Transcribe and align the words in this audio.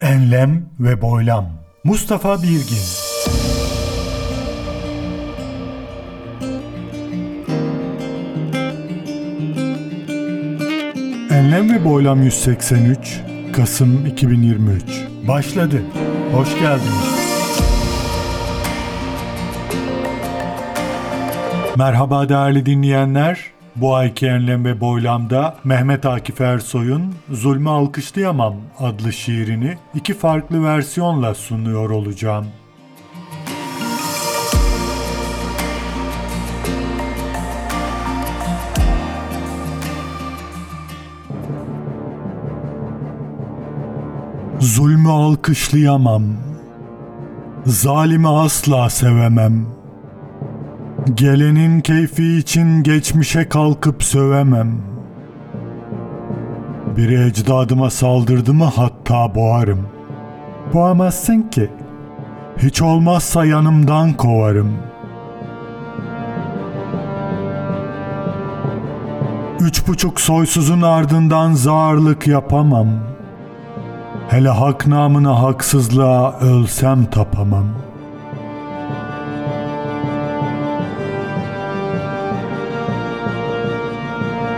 Enlem 0.00 0.70
ve 0.80 1.02
Boylam 1.02 1.46
Mustafa 1.84 2.42
Birgin 2.42 2.78
Enlem 11.30 11.74
ve 11.74 11.84
Boylam 11.84 12.22
183 12.22 13.20
Kasım 13.52 14.06
2023 14.06 14.82
Başladı. 15.28 15.82
Hoş 16.32 16.58
geldiniz. 16.58 17.18
Merhaba 21.76 22.28
değerli 22.28 22.66
dinleyenler. 22.66 23.57
Bu 23.80 23.94
ayki 23.94 24.26
Enlem 24.26 24.64
ve 24.64 24.80
Boylam'da 24.80 25.56
Mehmet 25.64 26.06
Akif 26.06 26.40
Ersoy'un 26.40 27.14
Zulmü 27.30 27.68
Alkışlayamam 27.68 28.54
adlı 28.78 29.12
şiirini 29.12 29.78
iki 29.94 30.14
farklı 30.14 30.64
versiyonla 30.64 31.34
sunuyor 31.34 31.90
olacağım. 31.90 32.46
Zulmü 44.60 45.08
alkışlayamam. 45.08 46.22
Zalimi 47.66 48.28
asla 48.28 48.90
sevemem. 48.90 49.77
Gelenin 51.14 51.80
keyfi 51.80 52.38
için 52.38 52.82
geçmişe 52.82 53.48
kalkıp 53.48 54.02
sövemem. 54.02 54.82
Biri 56.96 57.24
ecdadıma 57.24 57.90
saldırdı 57.90 58.54
mı 58.54 58.64
hatta 58.64 59.34
boğarım. 59.34 59.88
Boğamazsın 60.74 61.42
ki. 61.42 61.70
Hiç 62.56 62.82
olmazsa 62.82 63.44
yanımdan 63.44 64.12
kovarım. 64.12 64.72
Üç 69.60 69.88
buçuk 69.88 70.20
soysuzun 70.20 70.82
ardından 70.82 71.52
zağırlık 71.52 72.26
yapamam. 72.26 72.88
Hele 74.28 74.48
hak 74.48 74.86
namına 74.86 75.42
haksızlığa 75.42 76.38
ölsem 76.38 77.04
tapamam.'' 77.04 77.87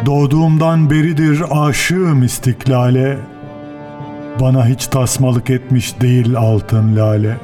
Doğduğumdan 0.06 0.90
beridir 0.90 1.42
aşığım 1.50 2.22
istiklale. 2.22 3.18
Bana 4.40 4.66
hiç 4.66 4.86
tasmalık 4.86 5.50
etmiş 5.50 6.00
değil 6.00 6.36
altın 6.36 6.96
lale. 6.96 7.36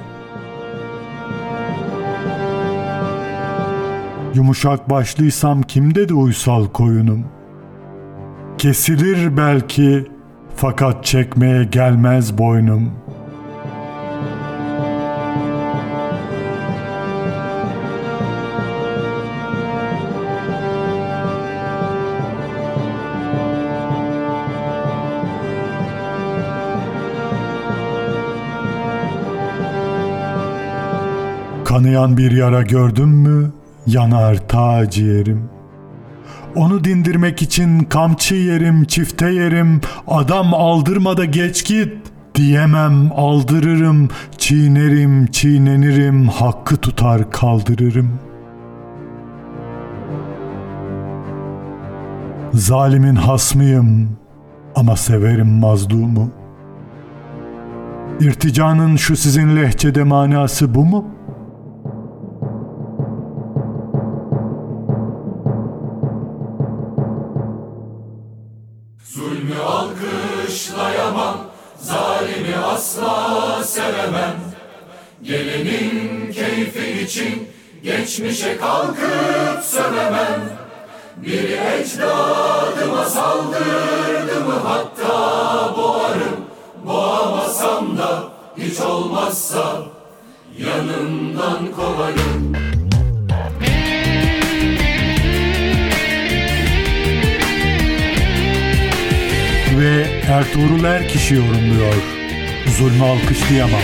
Yumuşak 4.35 4.91
başlıysam 4.91 5.63
kim 5.63 5.95
dedi 5.95 6.15
uysal 6.15 6.67
koyunum? 6.67 7.25
Kesilir 8.59 9.37
belki 9.37 10.07
fakat 10.57 11.05
çekmeye 11.05 11.65
gelmez 11.65 12.39
boynum.'' 12.39 13.06
Kanayan 31.77 32.17
bir 32.17 32.33
yara 32.33 32.63
gördüm 32.63 33.09
mü 33.09 33.51
yanar 33.87 34.49
ta 34.49 34.91
ciğerim. 34.91 35.49
Onu 36.55 36.85
dindirmek 36.85 37.43
için 37.43 37.81
kamçı 37.81 38.35
yerim, 38.35 38.85
çifte 38.85 39.31
yerim, 39.31 39.81
adam 40.09 40.55
aldırma 40.55 41.17
da 41.17 41.25
geç 41.25 41.67
git 41.67 41.93
diyemem 42.35 43.13
aldırırım, 43.17 44.09
çiğnerim, 44.39 45.27
çiğnenirim, 45.27 46.29
hakkı 46.29 46.77
tutar 46.77 47.31
kaldırırım. 47.31 48.19
Zalimin 52.53 53.17
hasmıyım 53.17 54.09
ama 54.75 54.97
severim 54.97 55.49
mazlumu. 55.49 56.31
İrticanın 58.21 58.97
şu 58.97 59.17
sizin 59.17 59.57
lehçede 59.57 60.03
manası 60.03 60.75
bu 60.75 60.85
mu?'' 60.85 61.16
Sevemem. 73.67 74.37
Gelenin 75.23 76.33
keyfi 76.33 77.03
için 77.03 77.49
geçmişe 77.83 78.57
kalkıp 78.57 79.65
sövemem. 79.65 80.41
Biri 81.17 81.61
ecdadıma 81.81 83.05
saldırdı 83.05 84.41
mı 84.45 84.61
hatta 84.65 85.77
boğarım. 85.77 86.47
Boğamasam 86.85 87.99
da 87.99 88.23
hiç 88.59 88.81
olmazsa 88.81 89.83
yanımdan 90.59 91.73
kovarım. 91.77 92.57
ve 99.79 100.07
Ertuğrul 100.29 100.85
Erkiş'i 100.85 101.35
yorumluyor. 101.35 102.26
Zulmü 102.79 103.05
alkışlayamam. 103.05 103.81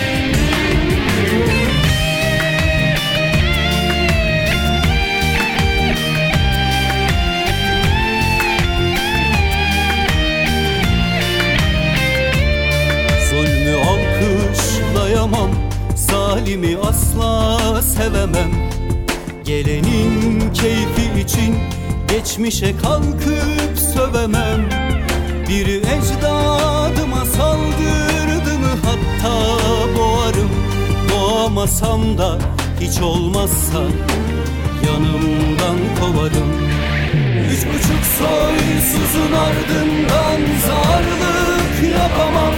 Zulmü 13.29 13.75
alkışlayamam 13.75 15.49
Zalimi 15.95 16.77
asla 16.77 17.81
sevemem 17.81 18.51
Gelenin 19.45 20.53
keyfi 20.53 21.19
için 21.19 21.55
Geçmişe 22.07 22.77
kalkıp 22.77 23.79
sövemem 23.93 24.69
bir 25.49 25.67
ecdadıma 25.67 26.72
Boğamasam 31.55 32.17
da 32.17 32.37
hiç 32.79 33.01
olmazsa 33.01 33.79
yanımdan 34.85 35.77
kovarım. 35.99 36.51
Üç 37.51 37.59
buçuk 37.59 38.03
soysuzun 38.19 39.33
ardından 39.33 40.39
zarlık 40.67 41.93
yapamam. 41.99 42.53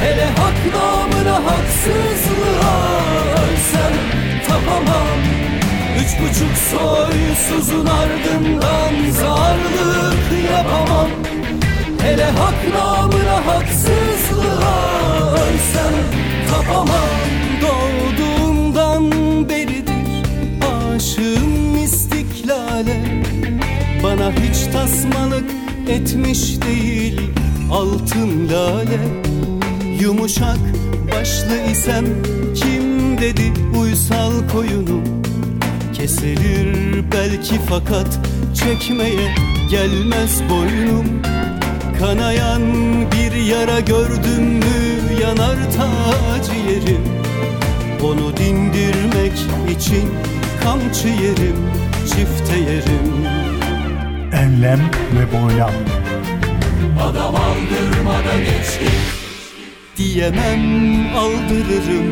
Hele 0.00 0.24
hak 0.24 0.74
namına 0.74 1.34
haksızlığa 1.34 2.76
ölsem 3.42 3.92
tapamam. 4.48 5.18
Üç 6.00 6.20
buçuk 6.20 6.56
soysuzun 6.70 7.86
ardından 7.86 9.10
zarlık 9.10 10.50
yapamam. 10.52 11.08
Hele 12.02 12.24
hak 12.24 12.74
namına 12.74 13.46
haksızlığa 13.46 15.32
ölsem 15.32 15.94
tapamam 16.50 17.25
Bana 24.18 24.32
hiç 24.32 24.72
tasmalık 24.72 25.44
etmiş 25.88 26.62
değil 26.62 27.20
altın 27.72 28.48
lale. 28.48 29.00
Yumuşak 30.00 30.58
başlı 31.12 31.70
isem 31.70 32.04
kim 32.54 33.18
dedi 33.18 33.52
uysal 33.80 34.32
koyunum? 34.52 35.02
Kesilir 35.94 37.04
belki 37.12 37.54
fakat 37.68 38.18
çekmeye 38.54 39.34
gelmez 39.70 40.42
boynum. 40.50 41.06
Kanayan 41.98 42.62
bir 43.12 43.32
yara 43.32 43.80
gördüm 43.80 44.44
mü 44.44 45.20
yanar 45.22 45.56
ta 45.76 45.88
ciğerim 46.42 47.02
Onu 48.02 48.36
dindirmek 48.36 49.32
için 49.76 50.08
kamçı 50.62 51.08
yerim, 51.08 51.56
çifte 52.06 52.58
yerim 52.58 53.45
Enlem 54.32 54.80
ve 55.12 55.32
boylam. 55.32 55.70
Adam 57.02 57.34
aldırmada 57.34 58.38
geçti 58.38 58.90
diyemem 59.96 61.16
aldırırım. 61.16 62.06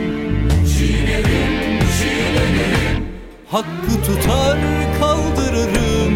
Çiğnerim, 0.66 1.78
çiğnenirim 1.98 3.04
Hakkı 3.50 4.02
tutar 4.06 4.58
kaldırırım. 5.00 6.14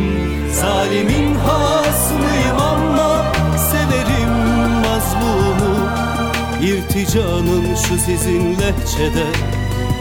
Zalimin 0.52 1.34
hasmıyım 1.34 2.58
ama 2.60 3.32
Severim 3.56 4.32
mazlumu. 4.84 5.88
İrticanın 6.62 7.74
şu 7.74 7.98
sizin 7.98 8.50
lehçede 8.50 9.26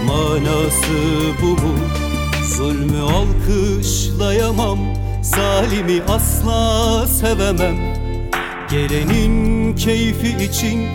Manası 0.08 0.94
bu 1.42 1.46
mu? 1.46 1.76
Zulmü 2.58 3.02
alkışlayamam 3.02 4.80
Zalimi 5.35 6.01
asla 6.07 7.07
sevemem. 7.07 7.77
Gelenin 8.69 9.75
keyfi 9.75 10.44
için 10.44 10.88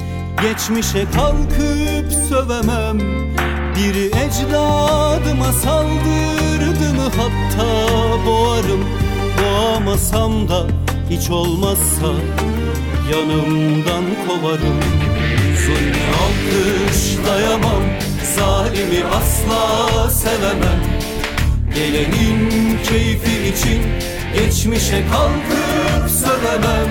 Geçmişe 0.43 1.05
kalkıp 1.15 2.13
sövemem. 2.29 2.99
Bir 3.77 3.95
ecdadıma 3.95 5.53
saldırdı 5.53 6.95
mı 6.95 7.11
hatta 7.17 7.67
boğarım. 8.27 8.85
Boğamasam 9.43 10.49
da 10.49 10.67
hiç 11.11 11.31
olmazsa 11.31 12.07
yanımdan 13.13 14.05
kovarım. 14.29 14.81
Zulmü 15.65 16.03
alkışlayamam 16.23 17.83
Zalimi 18.37 19.05
asla 19.05 20.11
sevemem. 20.11 20.81
Gelenin 21.75 22.79
keyfi 22.85 23.49
için 23.49 23.83
Geçmişe 24.35 25.03
kalkıp 25.13 26.11
sövemem 26.11 26.89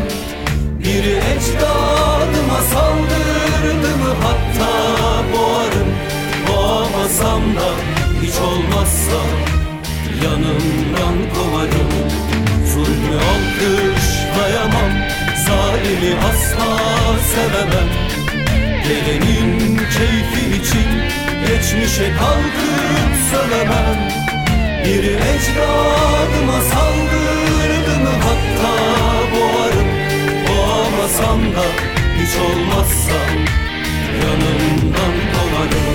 Bir 0.79 1.03
ecdadıma 1.03 2.61
saldırdı 2.73 3.97
mı? 3.97 4.15
Hatta 4.23 4.71
boğarım 5.33 5.91
Boğamasam 6.47 7.41
da 7.41 7.71
hiç 8.21 8.33
olmazsa 8.39 9.21
yanımdan 10.23 11.15
kovarım. 11.35 11.91
Zulmü 12.73 13.15
alkışlayamam 13.31 14.91
Zalimi 15.47 16.15
asla 16.29 16.77
sevemem. 17.33 17.89
Gelenin 18.83 19.77
keyfi 19.77 20.57
için 20.57 20.89
Geçmişe 21.47 22.11
kalkıp 22.19 23.11
söylemem 23.31 24.11
Bir 24.85 25.03
ecdadıma 25.03 25.90
hiç 32.31 32.38
olmazsa 32.42 33.13
Yanımdan 34.24 35.16
kovarım 35.33 35.92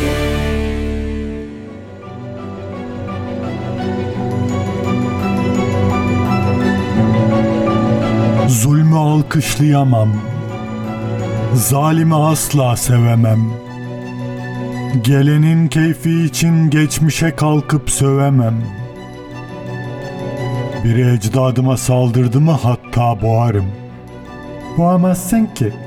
Zulmü 8.48 8.96
alkışlayamam. 8.96 10.08
Zalimi 11.54 12.14
asla 12.14 12.76
sevemem. 12.76 13.50
Gelenin 15.02 15.68
keyfi 15.68 16.24
için 16.24 16.70
geçmişe 16.70 17.36
kalkıp 17.36 17.90
sövemem. 17.90 18.62
Biri 20.84 21.14
ecdadıma 21.14 21.76
saldırdı 21.76 22.40
mı 22.40 22.58
hatta 22.62 23.22
boğarım. 23.22 23.66
Boğamazsın 24.78 25.46
ki. 25.46 25.85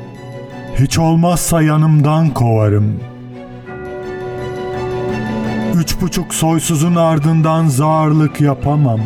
Hiç 0.79 0.99
olmazsa 0.99 1.61
yanımdan 1.61 2.29
kovarım. 2.29 2.99
Üç 5.75 6.01
buçuk 6.01 6.33
soysuzun 6.33 6.95
ardından 6.95 7.67
zağırlık 7.67 8.41
yapamam. 8.41 8.99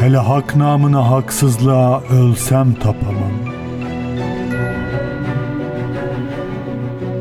Hele 0.00 0.16
hak 0.16 0.56
namına 0.56 1.10
haksızlığa 1.10 2.00
ölsem 2.00 2.74
tapamam. 2.74 3.32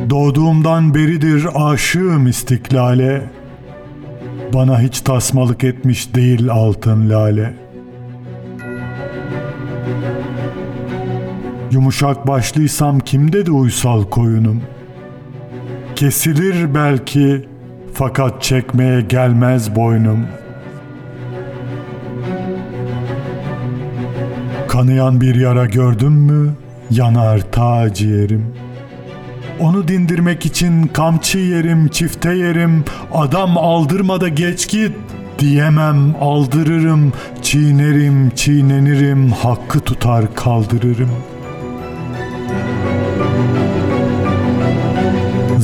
Doğduğumdan 0.10 0.96
beridir 0.96 1.48
aşığım 1.56 2.28
istiklale. 2.28 3.30
Bana 4.54 4.82
hiç 4.82 5.02
tasmalık 5.02 5.64
etmiş 5.64 6.16
değil 6.16 6.50
altın 6.50 7.10
lale. 7.10 7.63
Yumuşak 11.74 12.28
başlıysam 12.28 13.00
kim 13.00 13.34
dedi 13.34 13.52
uysal 13.52 14.04
koyunum? 14.04 14.62
Kesilir 15.96 16.76
belki 16.76 17.46
fakat 17.94 18.44
çekmeye 18.44 19.02
gelmez 19.02 19.76
boynum.'' 19.76 20.28
Kanayan 24.68 25.22
bir 25.22 25.36
yara 25.36 25.66
gördün 25.66 26.12
mü 26.12 26.54
yanar 26.92 27.52
ta 27.52 27.94
ciğerim. 27.94 28.46
Onu 29.60 29.88
dindirmek 29.88 30.46
için 30.46 30.88
kamçı 30.88 31.38
yerim, 31.38 31.88
çifte 31.88 32.34
yerim, 32.34 32.84
adam 33.14 33.58
aldırma 33.58 34.22
da 34.22 34.28
geç 34.28 34.70
git 34.70 34.92
diyemem 35.40 36.16
aldırırım, 36.22 37.14
çiğnerim, 37.42 38.30
çiğnenirim, 38.30 39.32
hakkı 39.32 39.80
tutar 39.80 40.36
kaldırırım. 40.36 41.10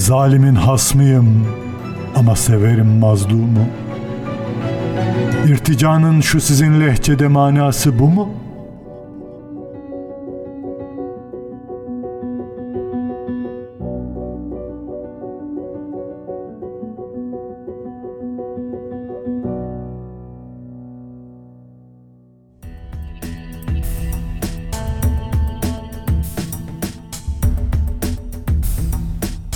Zalimin 0.10 0.56
hasmıyım 0.56 1.48
ama 2.16 2.36
severim 2.36 2.88
mazlumu. 2.88 3.66
İrticanın 5.48 6.22
şu 6.22 6.42
sizin 6.42 6.82
lehçede 6.82 7.28
manası 7.28 8.00
bu 8.00 8.08
mu?'' 8.08 8.49